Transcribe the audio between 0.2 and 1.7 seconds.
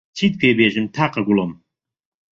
پێ بێژم تاقە گوڵم